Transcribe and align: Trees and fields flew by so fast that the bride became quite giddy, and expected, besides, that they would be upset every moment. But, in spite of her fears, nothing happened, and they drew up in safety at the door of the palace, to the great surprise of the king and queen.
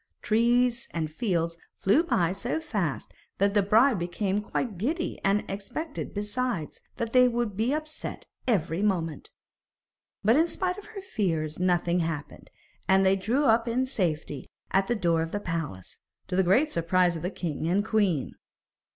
Trees 0.23 0.87
and 0.95 1.11
fields 1.13 1.57
flew 1.75 2.03
by 2.03 2.31
so 2.31 2.59
fast 2.59 3.13
that 3.37 3.53
the 3.53 3.61
bride 3.61 3.99
became 3.99 4.41
quite 4.41 4.79
giddy, 4.79 5.19
and 5.23 5.45
expected, 5.47 6.11
besides, 6.11 6.81
that 6.97 7.13
they 7.13 7.27
would 7.27 7.55
be 7.55 7.71
upset 7.71 8.25
every 8.47 8.81
moment. 8.81 9.29
But, 10.23 10.37
in 10.37 10.47
spite 10.47 10.79
of 10.79 10.85
her 10.85 11.01
fears, 11.01 11.59
nothing 11.59 11.99
happened, 11.99 12.49
and 12.87 13.05
they 13.05 13.15
drew 13.15 13.45
up 13.45 13.67
in 13.67 13.85
safety 13.85 14.47
at 14.71 14.87
the 14.87 14.95
door 14.95 15.21
of 15.21 15.31
the 15.31 15.39
palace, 15.39 15.99
to 16.29 16.35
the 16.35 16.41
great 16.41 16.71
surprise 16.71 17.15
of 17.15 17.21
the 17.21 17.29
king 17.29 17.67
and 17.67 17.85
queen. 17.85 18.31